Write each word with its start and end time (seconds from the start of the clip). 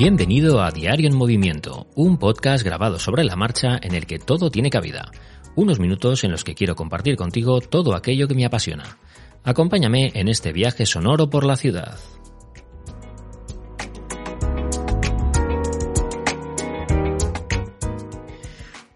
Bienvenido 0.00 0.62
a 0.62 0.70
Diario 0.70 1.10
en 1.10 1.14
Movimiento, 1.14 1.86
un 1.94 2.16
podcast 2.16 2.64
grabado 2.64 2.98
sobre 2.98 3.22
la 3.22 3.36
marcha 3.36 3.78
en 3.82 3.94
el 3.94 4.06
que 4.06 4.18
todo 4.18 4.50
tiene 4.50 4.70
cabida. 4.70 5.10
Unos 5.56 5.78
minutos 5.78 6.24
en 6.24 6.30
los 6.30 6.42
que 6.42 6.54
quiero 6.54 6.74
compartir 6.74 7.16
contigo 7.16 7.60
todo 7.60 7.94
aquello 7.94 8.26
que 8.26 8.34
me 8.34 8.46
apasiona. 8.46 8.96
Acompáñame 9.44 10.10
en 10.14 10.28
este 10.28 10.54
viaje 10.54 10.86
sonoro 10.86 11.28
por 11.28 11.44
la 11.44 11.54
ciudad. 11.56 11.98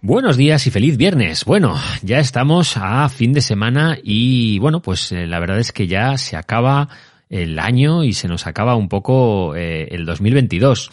Buenos 0.00 0.38
días 0.38 0.66
y 0.66 0.70
feliz 0.70 0.96
viernes. 0.96 1.44
Bueno, 1.44 1.74
ya 2.02 2.18
estamos 2.18 2.78
a 2.78 3.06
fin 3.10 3.34
de 3.34 3.42
semana 3.42 3.98
y 4.02 4.58
bueno, 4.58 4.80
pues 4.80 5.12
eh, 5.12 5.26
la 5.26 5.38
verdad 5.38 5.58
es 5.58 5.70
que 5.70 5.86
ya 5.86 6.16
se 6.16 6.38
acaba 6.38 6.88
el 7.34 7.58
año 7.58 8.04
y 8.04 8.12
se 8.12 8.28
nos 8.28 8.46
acaba 8.46 8.76
un 8.76 8.88
poco 8.88 9.56
eh, 9.56 9.88
el 9.90 10.06
2022. 10.06 10.90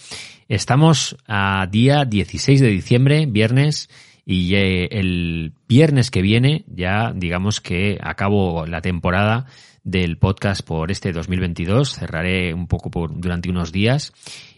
Estamos 0.50 1.16
a 1.28 1.68
día 1.70 2.04
16 2.04 2.60
de 2.60 2.68
diciembre, 2.68 3.28
viernes, 3.28 3.90
y 4.26 4.56
eh, 4.56 4.86
el 4.92 5.54
viernes 5.68 6.10
que 6.10 6.22
viene 6.22 6.66
ya 6.68 7.12
digamos 7.16 7.62
que 7.62 8.00
acabo 8.02 8.66
la 8.66 8.82
temporada 8.82 9.46
del 9.84 10.18
podcast 10.18 10.66
por 10.66 10.90
este 10.90 11.12
2022. 11.12 11.94
Cerraré 11.94 12.56
un 12.56 12.68
poco 12.68 12.90
por, 12.90 13.20
durante 13.20 13.50
unos 13.50 13.72
días 13.72 14.12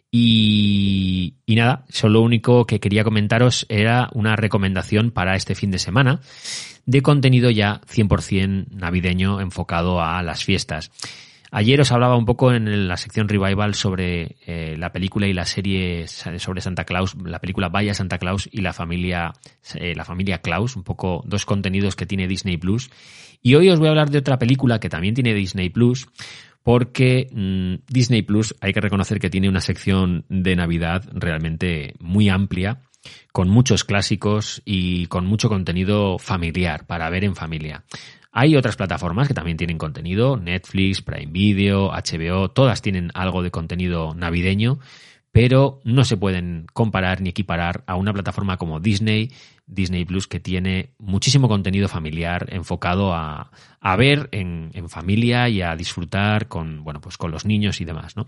y, 0.09 1.35
nada, 1.47 1.85
solo 1.89 2.19
lo 2.19 2.21
único 2.21 2.65
que 2.65 2.79
quería 2.79 3.03
comentaros 3.03 3.65
era 3.67 4.09
una 4.13 4.37
recomendación 4.37 5.11
para 5.11 5.35
este 5.35 5.53
fin 5.53 5.71
de 5.71 5.79
semana 5.79 6.21
de 6.85 7.01
contenido 7.01 7.49
ya 7.49 7.81
100% 7.81 8.67
navideño 8.69 9.41
enfocado 9.41 10.01
a 10.01 10.21
las 10.23 10.45
fiestas. 10.45 10.91
Ayer 11.55 11.79
os 11.79 11.91
hablaba 11.91 12.17
un 12.17 12.25
poco 12.25 12.51
en 12.51 12.87
la 12.87 12.97
sección 12.97 13.29
Revival 13.29 13.75
sobre 13.75 14.37
eh, 14.47 14.75
la 14.75 14.91
película 14.91 15.27
y 15.27 15.33
la 15.33 15.45
serie 15.45 16.07
sobre 16.07 16.61
Santa 16.61 16.83
Claus, 16.83 17.15
la 17.23 17.37
película 17.37 17.69
Vaya 17.69 17.93
Santa 17.93 18.17
Claus 18.17 18.49
y 18.51 18.61
la 18.61 18.73
familia, 18.73 19.33
eh, 19.75 19.93
la 19.95 20.03
familia 20.03 20.39
Claus, 20.39 20.75
un 20.75 20.81
poco 20.83 21.21
dos 21.27 21.45
contenidos 21.45 21.95
que 21.95 22.07
tiene 22.07 22.27
Disney 22.27 22.57
Plus. 22.57 22.89
Y 23.43 23.53
hoy 23.53 23.69
os 23.69 23.77
voy 23.77 23.87
a 23.87 23.91
hablar 23.91 24.09
de 24.09 24.17
otra 24.17 24.39
película 24.39 24.79
que 24.79 24.89
también 24.89 25.13
tiene 25.13 25.35
Disney 25.35 25.69
Plus, 25.69 26.07
porque 26.63 27.29
mm, 27.31 27.85
Disney 27.87 28.23
Plus 28.23 28.55
hay 28.59 28.73
que 28.73 28.81
reconocer 28.81 29.19
que 29.19 29.29
tiene 29.29 29.47
una 29.47 29.61
sección 29.61 30.25
de 30.29 30.55
Navidad 30.55 31.07
realmente 31.13 31.93
muy 31.99 32.29
amplia, 32.29 32.79
con 33.31 33.47
muchos 33.47 33.83
clásicos 33.83 34.63
y 34.65 35.05
con 35.05 35.27
mucho 35.27 35.49
contenido 35.49 36.17
familiar 36.17 36.87
para 36.87 37.11
ver 37.11 37.25
en 37.25 37.35
familia. 37.35 37.83
Hay 38.35 38.55
otras 38.55 38.75
plataformas 38.75 39.27
que 39.27 39.35
también 39.35 39.57
tienen 39.57 39.77
contenido, 39.77 40.37
Netflix, 40.37 41.03
Prime 41.03 41.31
Video, 41.31 41.91
HBO, 41.91 42.49
todas 42.49 42.81
tienen 42.81 43.11
algo 43.13 43.43
de 43.43 43.51
contenido 43.51 44.15
navideño, 44.15 44.79
pero 45.31 45.79
no 45.83 46.03
se 46.03 46.17
pueden 46.17 46.65
comparar 46.73 47.21
ni 47.21 47.29
equiparar 47.29 47.83
a 47.85 47.95
una 47.95 48.11
plataforma 48.11 48.57
como 48.57 48.79
Disney, 48.79 49.31
Disney 49.67 50.03
Plus, 50.03 50.27
que 50.27 50.39
tiene 50.39 50.93
muchísimo 50.97 51.47
contenido 51.47 51.87
familiar 51.87 52.47
enfocado 52.49 53.13
a, 53.13 53.51
ver 53.99 54.29
en, 54.31 54.71
familia 54.89 55.47
y 55.47 55.61
a 55.61 55.75
disfrutar 55.75 56.47
con, 56.47 56.83
bueno, 56.83 57.01
pues 57.01 57.17
con 57.17 57.29
los 57.29 57.45
niños 57.45 57.81
y 57.81 57.85
demás, 57.85 58.17
¿no? 58.17 58.25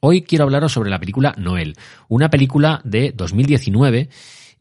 Hoy 0.00 0.22
quiero 0.22 0.44
hablaros 0.44 0.72
sobre 0.72 0.90
la 0.90 0.98
película 0.98 1.34
Noel, 1.38 1.76
una 2.08 2.30
película 2.30 2.80
de 2.82 3.12
2019 3.12 4.08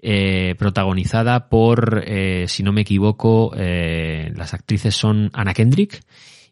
eh, 0.02 0.56
protagonizada 0.58 1.50
por, 1.50 2.04
eh, 2.06 2.46
si 2.48 2.64
no 2.64 2.72
me 2.72 2.82
equivoco, 2.82 3.54
eh, 3.56 4.32
las 4.36 4.54
actrices 4.54 4.96
son 4.96 5.30
Anna 5.34 5.54
Kendrick 5.54 6.02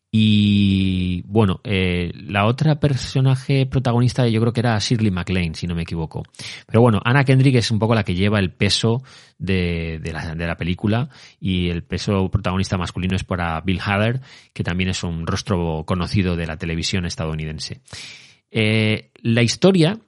y 0.10 1.22
bueno, 1.24 1.60
eh, 1.64 2.12
la 2.16 2.46
otra 2.46 2.80
personaje 2.80 3.66
protagonista 3.66 4.28
yo 4.28 4.40
creo 4.40 4.54
que 4.54 4.62
era 4.62 4.80
Shirley 4.80 5.12
MacLaine, 5.12 5.54
si 5.54 5.68
no 5.68 5.76
me 5.76 5.82
equivoco. 5.82 6.24
Pero 6.66 6.82
bueno, 6.82 7.02
Anna 7.04 7.26
Kendrick 7.26 7.56
es 7.56 7.72
un 7.72 7.80
poco 7.80 7.94
la 7.94 8.04
que 8.04 8.16
lleva 8.16 8.40
el 8.40 8.52
peso 8.52 9.04
de, 9.38 10.00
de, 10.02 10.14
la, 10.14 10.34
de 10.34 10.48
la 10.48 10.56
película 10.56 11.10
y 11.42 11.70
el 11.70 11.84
peso 11.84 12.30
protagonista 12.30 12.78
masculino 12.78 13.16
es 13.16 13.26
para 13.26 13.60
Bill 13.62 13.82
Hader, 13.84 14.22
que 14.54 14.64
también 14.64 14.90
es 14.90 15.04
un 15.04 15.28
rostro 15.28 15.84
conocido 15.86 16.38
de 16.38 16.48
la 16.48 16.58
televisión 16.58 17.06
estadounidense. 17.06 17.82
Eh, 18.50 19.12
la 19.22 19.42
historia 19.42 20.00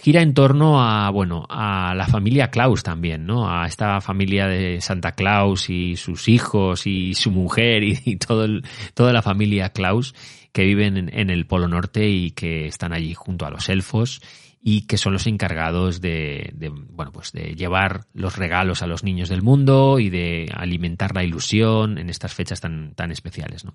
gira 0.00 0.22
en 0.22 0.34
torno 0.34 0.82
a, 0.82 1.10
bueno, 1.10 1.46
a 1.48 1.94
la 1.94 2.06
familia 2.06 2.50
Klaus 2.50 2.82
también, 2.82 3.26
¿no? 3.26 3.50
A 3.50 3.66
esta 3.66 4.00
familia 4.00 4.46
de 4.46 4.80
Santa 4.80 5.12
Claus 5.12 5.68
y 5.68 5.96
sus 5.96 6.28
hijos 6.28 6.86
y 6.86 7.14
su 7.14 7.30
mujer 7.30 7.82
y, 7.84 8.16
todo 8.16 8.46
toda 8.94 9.12
la 9.12 9.22
familia 9.22 9.70
Klaus 9.70 10.14
que 10.52 10.64
viven 10.64 11.10
en, 11.12 11.30
el 11.30 11.46
Polo 11.46 11.68
Norte 11.68 12.08
y 12.08 12.32
que 12.32 12.66
están 12.66 12.92
allí 12.92 13.14
junto 13.14 13.46
a 13.46 13.50
los 13.50 13.68
elfos 13.68 14.20
y 14.62 14.86
que 14.86 14.98
son 14.98 15.12
los 15.12 15.26
encargados 15.26 16.00
de, 16.00 16.50
de, 16.54 16.70
bueno, 16.70 17.12
pues 17.12 17.32
de 17.32 17.54
llevar 17.54 18.06
los 18.12 18.36
regalos 18.36 18.82
a 18.82 18.86
los 18.86 19.04
niños 19.04 19.28
del 19.28 19.42
mundo 19.42 19.98
y 19.98 20.10
de 20.10 20.50
alimentar 20.54 21.14
la 21.14 21.24
ilusión 21.24 21.98
en 21.98 22.10
estas 22.10 22.34
fechas 22.34 22.60
tan, 22.60 22.94
tan 22.94 23.10
especiales, 23.12 23.64
¿no? 23.64 23.74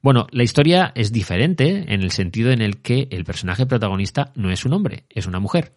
Bueno, 0.00 0.26
la 0.30 0.44
historia 0.44 0.92
es 0.94 1.12
diferente 1.12 1.92
en 1.92 2.02
el 2.02 2.12
sentido 2.12 2.50
en 2.50 2.62
el 2.62 2.80
que 2.80 3.08
el 3.10 3.24
personaje 3.24 3.66
protagonista 3.66 4.32
no 4.36 4.50
es 4.50 4.64
un 4.64 4.72
hombre, 4.72 5.04
es 5.10 5.26
una 5.26 5.40
mujer. 5.40 5.74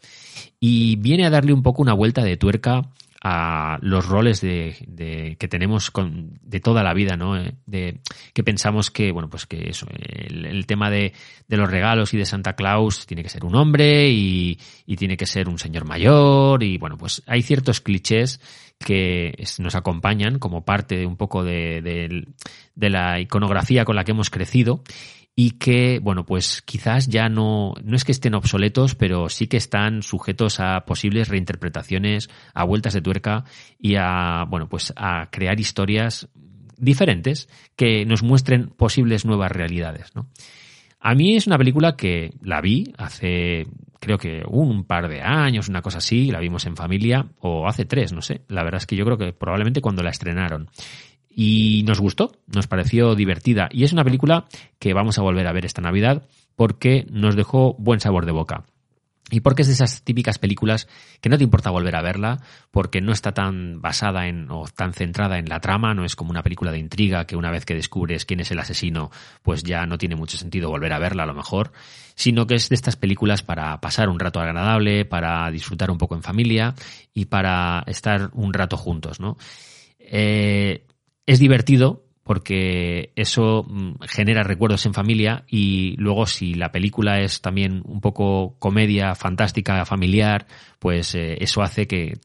Y 0.59 0.95
viene 0.97 1.25
a 1.25 1.31
darle 1.31 1.53
un 1.53 1.63
poco 1.63 1.81
una 1.81 1.93
vuelta 1.93 2.23
de 2.23 2.37
tuerca 2.37 2.83
a 3.23 3.77
los 3.81 4.07
roles 4.07 4.41
de, 4.41 5.35
que 5.39 5.47
tenemos 5.47 5.91
con, 5.91 6.39
de 6.41 6.59
toda 6.59 6.81
la 6.83 6.93
vida, 6.93 7.15
¿no? 7.15 7.37
Eh, 7.37 7.53
de, 7.67 8.01
que 8.33 8.43
pensamos 8.43 8.89
que, 8.89 9.11
bueno, 9.11 9.29
pues 9.29 9.45
que 9.45 9.69
eso, 9.69 9.85
el, 9.91 10.65
tema 10.65 10.89
de, 10.89 11.13
de, 11.47 11.57
los 11.57 11.69
regalos 11.69 12.13
y 12.13 12.17
de 12.17 12.25
Santa 12.25 12.53
Claus 12.53 13.05
tiene 13.05 13.21
que 13.21 13.29
ser 13.29 13.45
un 13.45 13.55
hombre 13.55 14.09
y, 14.09 14.59
y 14.87 14.95
tiene 14.95 15.17
que 15.17 15.27
ser 15.27 15.49
un 15.49 15.59
señor 15.59 15.85
mayor 15.85 16.63
y, 16.63 16.79
bueno, 16.79 16.97
pues 16.97 17.21
hay 17.27 17.43
ciertos 17.43 17.79
clichés 17.79 18.39
que 18.79 19.33
nos 19.59 19.75
acompañan 19.75 20.39
como 20.39 20.65
parte 20.65 20.97
de 20.97 21.05
un 21.05 21.15
poco 21.15 21.43
de, 21.43 21.81
de, 22.75 22.89
la 22.89 23.19
iconografía 23.19 23.85
con 23.85 23.95
la 23.95 24.03
que 24.03 24.11
hemos 24.11 24.29
crecido 24.29 24.83
y 25.35 25.51
que, 25.51 25.99
bueno, 25.99 26.25
pues 26.25 26.61
quizás 26.61 27.07
ya 27.07 27.29
no, 27.29 27.73
no 27.83 27.95
es 27.95 28.03
que 28.03 28.11
estén 28.11 28.35
obsoletos, 28.35 28.95
pero 28.95 29.29
sí 29.29 29.47
que 29.47 29.57
están 29.57 30.03
sujetos 30.03 30.59
a 30.59 30.85
posibles 30.85 31.29
reinterpretaciones, 31.29 32.29
a 32.53 32.63
vueltas 32.63 32.93
de 32.93 33.01
tuerca 33.01 33.45
y 33.79 33.95
a, 33.95 34.45
bueno, 34.49 34.67
pues 34.67 34.93
a 34.95 35.29
crear 35.31 35.59
historias 35.59 36.27
diferentes 36.77 37.47
que 37.75 38.05
nos 38.05 38.23
muestren 38.23 38.69
posibles 38.69 39.25
nuevas 39.25 39.51
realidades, 39.51 40.13
¿no? 40.15 40.27
A 41.03 41.15
mí 41.15 41.35
es 41.35 41.47
una 41.47 41.57
película 41.57 41.95
que 41.95 42.35
la 42.43 42.61
vi 42.61 42.93
hace 42.97 43.65
creo 44.01 44.17
que 44.17 44.43
un 44.47 44.83
par 44.83 45.07
de 45.07 45.21
años, 45.21 45.69
una 45.69 45.81
cosa 45.81 45.99
así, 45.99 46.31
la 46.31 46.39
vimos 46.39 46.65
en 46.65 46.75
familia, 46.75 47.27
o 47.39 47.67
hace 47.67 47.85
tres, 47.85 48.11
no 48.11 48.21
sé. 48.21 48.41
La 48.47 48.63
verdad 48.63 48.79
es 48.79 48.87
que 48.87 48.95
yo 48.95 49.05
creo 49.05 49.17
que 49.17 49.31
probablemente 49.31 49.79
cuando 49.79 50.01
la 50.01 50.09
estrenaron. 50.09 50.69
Y 51.33 51.83
nos 51.87 51.99
gustó, 51.99 52.31
nos 52.47 52.67
pareció 52.67 53.15
divertida. 53.15 53.69
Y 53.71 53.83
es 53.83 53.93
una 53.93 54.03
película 54.03 54.45
que 54.79 54.93
vamos 54.93 55.17
a 55.17 55.21
volver 55.21 55.47
a 55.47 55.53
ver 55.53 55.65
esta 55.65 55.81
Navidad 55.81 56.27
porque 56.55 57.05
nos 57.09 57.35
dejó 57.35 57.73
buen 57.75 57.99
sabor 57.99 58.25
de 58.25 58.31
boca. 58.31 58.65
Y 59.31 59.39
porque 59.39 59.61
es 59.61 59.69
de 59.69 59.75
esas 59.75 60.03
típicas 60.03 60.37
películas 60.37 60.89
que 61.21 61.29
no 61.29 61.37
te 61.37 61.45
importa 61.45 61.69
volver 61.69 61.95
a 61.95 62.01
verla, 62.01 62.41
porque 62.69 62.99
no 62.99 63.13
está 63.13 63.31
tan 63.31 63.81
basada 63.81 64.27
en 64.27 64.51
o 64.51 64.65
tan 64.67 64.93
centrada 64.93 65.39
en 65.39 65.47
la 65.47 65.61
trama, 65.61 65.93
no 65.93 66.03
es 66.03 66.17
como 66.17 66.31
una 66.31 66.43
película 66.43 66.71
de 66.71 66.79
intriga 66.79 67.25
que 67.25 67.37
una 67.37 67.49
vez 67.49 67.63
que 67.63 67.73
descubres 67.73 68.25
quién 68.25 68.41
es 68.41 68.51
el 68.51 68.59
asesino, 68.59 69.09
pues 69.41 69.63
ya 69.63 69.85
no 69.85 69.97
tiene 69.97 70.17
mucho 70.17 70.37
sentido 70.37 70.69
volver 70.69 70.91
a 70.91 70.99
verla 70.99 71.23
a 71.23 71.27
lo 71.27 71.33
mejor, 71.33 71.71
sino 72.15 72.45
que 72.45 72.55
es 72.55 72.67
de 72.67 72.75
estas 72.75 72.97
películas 72.97 73.41
para 73.41 73.79
pasar 73.79 74.09
un 74.09 74.19
rato 74.19 74.41
agradable, 74.41 75.05
para 75.05 75.49
disfrutar 75.49 75.91
un 75.91 75.97
poco 75.97 76.15
en 76.15 76.23
familia 76.23 76.75
y 77.13 77.25
para 77.25 77.83
estar 77.87 78.31
un 78.33 78.53
rato 78.53 78.75
juntos, 78.75 79.21
¿no? 79.21 79.37
Eh, 79.97 80.83
es 81.25 81.39
divertido, 81.39 82.03
porque 82.23 83.11
eso 83.15 83.65
mm, 83.67 83.93
genera 84.07 84.43
recuerdos 84.43 84.85
en 84.85 84.93
familia 84.93 85.43
y 85.47 85.95
luego 85.97 86.25
si 86.25 86.53
la 86.53 86.71
película 86.71 87.19
es 87.19 87.41
también 87.41 87.81
un 87.85 87.99
poco 87.99 88.55
comedia 88.59 89.15
fantástica 89.15 89.85
familiar, 89.85 90.47
pues 90.79 91.15
eh, 91.15 91.37
eso 91.41 91.61
hace 91.61 91.87
que 91.87 92.19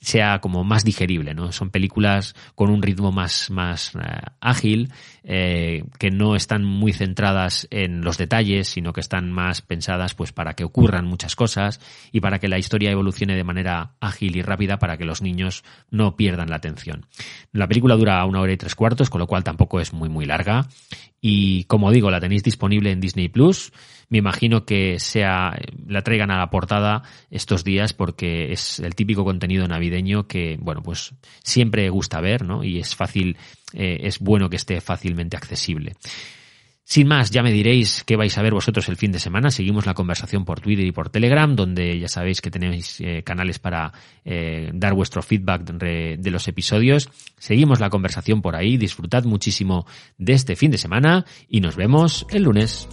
sea 0.00 0.40
como 0.40 0.64
más 0.64 0.84
digerible, 0.84 1.34
¿no? 1.34 1.52
Son 1.52 1.70
películas 1.70 2.34
con 2.54 2.70
un 2.70 2.82
ritmo 2.82 3.10
más, 3.12 3.50
más 3.50 3.94
eh, 3.96 3.98
ágil, 4.40 4.92
eh, 5.24 5.84
que 5.98 6.10
no 6.10 6.36
están 6.36 6.64
muy 6.64 6.92
centradas 6.92 7.66
en 7.70 8.02
los 8.02 8.16
detalles, 8.16 8.68
sino 8.68 8.92
que 8.92 9.00
están 9.00 9.32
más 9.32 9.60
pensadas 9.62 10.14
pues 10.14 10.32
para 10.32 10.54
que 10.54 10.64
ocurran 10.64 11.06
muchas 11.06 11.36
cosas 11.36 11.80
y 12.12 12.20
para 12.20 12.38
que 12.38 12.48
la 12.48 12.58
historia 12.58 12.90
evolucione 12.90 13.36
de 13.36 13.44
manera 13.44 13.92
ágil 14.00 14.36
y 14.36 14.42
rápida 14.42 14.78
para 14.78 14.96
que 14.96 15.04
los 15.04 15.20
niños 15.20 15.64
no 15.90 16.16
pierdan 16.16 16.50
la 16.50 16.56
atención. 16.56 17.06
La 17.52 17.66
película 17.66 17.96
dura 17.96 18.24
una 18.24 18.40
hora 18.40 18.52
y 18.52 18.56
tres 18.56 18.74
cuartos, 18.74 19.10
con 19.10 19.18
lo 19.18 19.26
cual 19.26 19.44
tampoco 19.44 19.80
es 19.80 19.92
muy 19.92 20.08
muy 20.08 20.26
larga 20.26 20.68
y 21.20 21.64
como 21.64 21.90
digo, 21.90 22.10
la 22.10 22.20
tenéis 22.20 22.42
disponible 22.42 22.92
en 22.92 23.00
Disney 23.00 23.28
Plus. 23.28 23.72
Me 24.08 24.18
imagino 24.18 24.64
que 24.64 24.98
sea, 25.00 25.58
la 25.86 26.02
traigan 26.02 26.30
a 26.30 26.38
la 26.38 26.50
portada 26.50 27.02
estos 27.30 27.64
días 27.64 27.92
porque 27.92 28.52
es 28.52 28.80
el 28.80 28.94
típico 28.94 29.24
contenido 29.24 29.66
navideño 29.66 30.26
que, 30.26 30.56
bueno, 30.60 30.82
pues 30.82 31.14
siempre 31.42 31.90
gusta 31.90 32.20
ver, 32.20 32.44
¿no? 32.44 32.64
Y 32.64 32.78
es 32.78 32.94
fácil, 32.94 33.36
eh, 33.74 33.98
es 34.02 34.20
bueno 34.20 34.48
que 34.48 34.56
esté 34.56 34.80
fácilmente 34.80 35.36
accesible. 35.36 35.96
Sin 36.90 37.06
más, 37.06 37.30
ya 37.30 37.42
me 37.42 37.52
diréis 37.52 38.02
qué 38.02 38.16
vais 38.16 38.38
a 38.38 38.40
ver 38.40 38.54
vosotros 38.54 38.88
el 38.88 38.96
fin 38.96 39.12
de 39.12 39.18
semana. 39.18 39.50
Seguimos 39.50 39.84
la 39.84 39.92
conversación 39.92 40.46
por 40.46 40.60
Twitter 40.60 40.86
y 40.86 40.90
por 40.90 41.10
Telegram, 41.10 41.54
donde 41.54 41.98
ya 41.98 42.08
sabéis 42.08 42.40
que 42.40 42.50
tenéis 42.50 42.98
eh, 43.02 43.22
canales 43.22 43.58
para 43.58 43.92
eh, 44.24 44.70
dar 44.72 44.94
vuestro 44.94 45.20
feedback 45.20 45.64
de, 45.64 46.16
de 46.18 46.30
los 46.30 46.48
episodios. 46.48 47.10
Seguimos 47.36 47.78
la 47.78 47.90
conversación 47.90 48.40
por 48.40 48.56
ahí. 48.56 48.78
Disfrutad 48.78 49.24
muchísimo 49.24 49.84
de 50.16 50.32
este 50.32 50.56
fin 50.56 50.70
de 50.70 50.78
semana 50.78 51.26
y 51.46 51.60
nos 51.60 51.76
vemos 51.76 52.26
el 52.30 52.44
lunes. 52.44 52.88